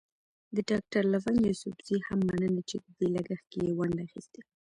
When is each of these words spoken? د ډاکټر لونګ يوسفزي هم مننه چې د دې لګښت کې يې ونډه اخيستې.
د 0.55 0.57
ډاکټر 0.69 1.03
لونګ 1.13 1.39
يوسفزي 1.49 1.97
هم 2.07 2.19
مننه 2.29 2.61
چې 2.69 2.75
د 2.83 2.85
دې 2.97 3.07
لګښت 3.15 3.45
کې 3.51 3.59
يې 3.65 3.71
ونډه 3.77 4.01
اخيستې. 4.07 4.41